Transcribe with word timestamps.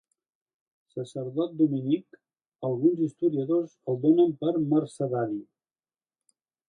Sacerdot 0.93 1.51
dominic, 1.59 2.17
alguns 2.69 3.03
historiadors 3.09 3.77
el 3.93 4.01
donen 4.07 4.35
per 4.41 4.55
mercedari. 4.73 5.39